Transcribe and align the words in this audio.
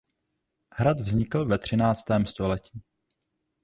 Hrad 0.73 0.99
vznikl 1.01 1.45
ve 1.45 1.57
třináctém 1.57 2.25
století. 2.25 2.83